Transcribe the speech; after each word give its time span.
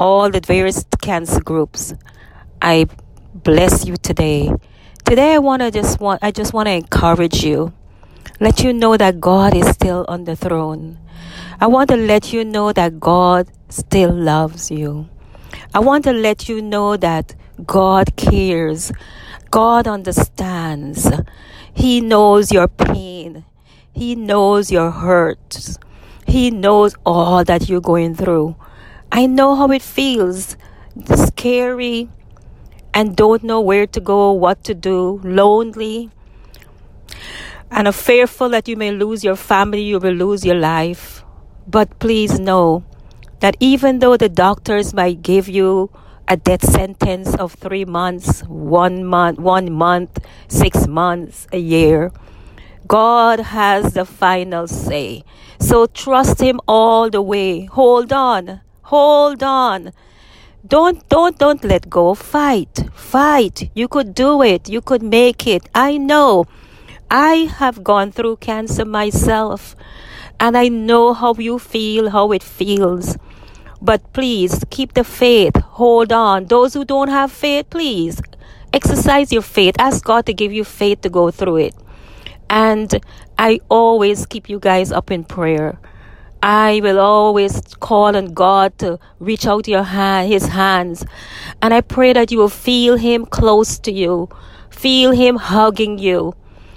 all 0.00 0.28
the 0.28 0.40
various 0.40 0.84
cancer 1.00 1.40
groups. 1.40 1.94
I 2.60 2.88
bless 3.32 3.86
you 3.86 3.96
today. 3.96 4.52
Today 5.04 5.34
I 5.34 5.38
want 5.38 5.62
to 5.62 5.70
just 5.70 6.00
want 6.00 6.18
I 6.20 6.32
just 6.32 6.52
want 6.52 6.66
to 6.66 6.72
encourage 6.72 7.44
you. 7.44 7.72
Let 8.40 8.64
you 8.64 8.72
know 8.72 8.96
that 8.96 9.20
God 9.20 9.54
is 9.54 9.68
still 9.68 10.04
on 10.08 10.24
the 10.24 10.34
throne. 10.34 10.98
I 11.60 11.68
want 11.68 11.90
to 11.90 11.96
let 11.96 12.32
you 12.32 12.44
know 12.44 12.72
that 12.72 12.98
God 12.98 13.46
still 13.68 14.12
loves 14.12 14.68
you. 14.68 15.08
I 15.72 15.78
want 15.78 16.02
to 16.06 16.12
let 16.12 16.48
you 16.48 16.60
know 16.60 16.96
that 16.96 17.36
God 17.64 18.16
cares. 18.16 18.90
God 19.52 19.86
understands. 19.86 21.08
He 21.72 22.00
knows 22.00 22.50
your 22.50 22.66
pain. 22.66 23.44
He 23.92 24.16
knows 24.16 24.72
your 24.72 24.90
hurts. 24.90 25.78
He 26.26 26.50
knows 26.50 26.96
all 27.06 27.44
that 27.44 27.68
you're 27.68 27.80
going 27.80 28.16
through. 28.16 28.56
I 29.16 29.26
know 29.26 29.54
how 29.54 29.70
it 29.70 29.80
feels 29.80 30.56
scary 31.14 32.08
and 32.92 33.14
don't 33.14 33.44
know 33.44 33.60
where 33.60 33.86
to 33.86 34.00
go, 34.00 34.32
what 34.32 34.64
to 34.64 34.74
do, 34.74 35.20
lonely, 35.22 36.10
and 37.70 37.86
are 37.86 37.92
fearful 37.92 38.48
that 38.48 38.66
you 38.66 38.74
may 38.74 38.90
lose 38.90 39.22
your 39.22 39.36
family, 39.36 39.82
you 39.82 40.00
will 40.00 40.14
lose 40.14 40.44
your 40.44 40.56
life. 40.56 41.22
But 41.64 42.00
please 42.00 42.40
know 42.40 42.82
that 43.38 43.56
even 43.60 44.00
though 44.00 44.16
the 44.16 44.28
doctors 44.28 44.92
might 44.92 45.22
give 45.22 45.48
you 45.48 45.90
a 46.26 46.36
death 46.36 46.68
sentence 46.68 47.36
of 47.36 47.52
three 47.52 47.84
months, 47.84 48.40
one 48.48 49.04
month, 49.04 49.38
one 49.38 49.72
month, 49.72 50.18
six 50.48 50.88
months, 50.88 51.46
a 51.52 51.58
year, 51.58 52.10
God 52.88 53.38
has 53.38 53.94
the 53.94 54.06
final 54.06 54.66
say. 54.66 55.22
So 55.60 55.86
trust 55.86 56.40
Him 56.40 56.58
all 56.66 57.10
the 57.10 57.22
way. 57.22 57.66
Hold 57.66 58.12
on. 58.12 58.60
Hold 58.84 59.42
on. 59.42 59.92
Don't 60.66 61.06
don't 61.08 61.38
don't 61.38 61.64
let 61.64 61.90
go. 61.90 62.14
Fight. 62.14 62.88
Fight. 62.92 63.70
You 63.74 63.88
could 63.88 64.14
do 64.14 64.42
it. 64.42 64.68
You 64.68 64.80
could 64.80 65.02
make 65.02 65.46
it. 65.46 65.68
I 65.74 65.96
know. 65.96 66.46
I 67.10 67.50
have 67.58 67.84
gone 67.84 68.12
through 68.12 68.36
cancer 68.36 68.84
myself 68.84 69.76
and 70.40 70.56
I 70.56 70.68
know 70.68 71.14
how 71.14 71.34
you 71.34 71.58
feel, 71.58 72.10
how 72.10 72.32
it 72.32 72.42
feels. 72.42 73.16
But 73.80 74.12
please 74.12 74.64
keep 74.70 74.94
the 74.94 75.04
faith. 75.04 75.56
Hold 75.56 76.12
on. 76.12 76.46
Those 76.46 76.74
who 76.74 76.84
don't 76.84 77.08
have 77.08 77.30
faith, 77.30 77.70
please 77.70 78.20
exercise 78.72 79.32
your 79.32 79.42
faith. 79.42 79.76
Ask 79.78 80.04
God 80.04 80.26
to 80.26 80.34
give 80.34 80.52
you 80.52 80.64
faith 80.64 81.02
to 81.02 81.10
go 81.10 81.30
through 81.30 81.56
it. 81.56 81.74
And 82.50 83.00
I 83.38 83.60
always 83.68 84.26
keep 84.26 84.48
you 84.48 84.58
guys 84.58 84.92
up 84.92 85.10
in 85.10 85.24
prayer. 85.24 85.78
I 86.46 86.80
will 86.82 87.00
always 87.00 87.58
call 87.80 88.14
on 88.14 88.34
God 88.34 88.76
to 88.80 88.98
reach 89.18 89.46
out 89.46 89.66
your 89.66 89.82
hand, 89.82 90.30
His 90.30 90.48
hands. 90.48 91.06
And 91.62 91.72
I 91.72 91.80
pray 91.80 92.12
that 92.12 92.30
you 92.30 92.36
will 92.36 92.50
feel 92.50 92.96
Him 92.96 93.24
close 93.24 93.78
to 93.78 93.90
you, 93.90 94.28
feel 94.68 95.12
Him 95.12 95.36
hugging 95.36 95.98
you, 95.98 96.34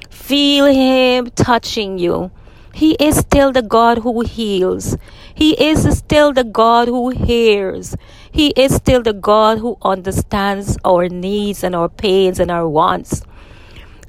feel 0.09 0.67
Him 0.67 1.29
touching 1.31 1.99
you. 1.99 2.31
He 2.73 2.93
is 2.93 3.17
still 3.17 3.51
the 3.51 3.61
God 3.61 3.97
who 3.97 4.21
heals. 4.21 4.95
He 5.35 5.51
is 5.61 5.97
still 5.97 6.31
the 6.31 6.45
God 6.45 6.87
who 6.87 7.09
hears. 7.09 7.97
He 8.31 8.53
is 8.55 8.73
still 8.73 9.03
the 9.03 9.11
God 9.11 9.57
who 9.57 9.77
understands 9.81 10.77
our 10.85 11.09
needs 11.09 11.65
and 11.65 11.75
our 11.75 11.89
pains 11.89 12.39
and 12.39 12.51
our 12.51 12.69
wants. 12.69 13.21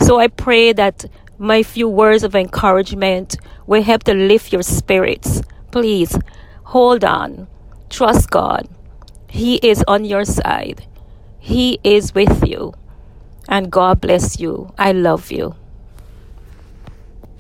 So 0.01 0.21
I 0.21 0.29
pray 0.29 0.73
that 0.75 1.07
my 1.39 1.63
few 1.63 1.89
words 1.89 2.25
of 2.25 2.35
encouragement 2.35 3.37
will 3.67 3.83
help 3.83 4.03
to 4.05 4.15
lift 4.15 4.53
your 4.53 4.63
spirits. 4.63 5.41
Please 5.71 6.19
hold 6.65 7.05
on. 7.05 7.47
Trust 7.89 8.31
God. 8.31 8.69
He 9.29 9.57
is 9.57 9.85
on 9.87 10.05
your 10.05 10.25
side. 10.25 10.87
He 11.39 11.79
is 11.85 12.15
with 12.15 12.47
you. 12.47 12.75
And 13.49 13.71
God 13.71 14.01
bless 14.01 14.41
you. 14.41 14.73
I 14.79 14.93
love 14.93 15.31
you. 15.31 15.55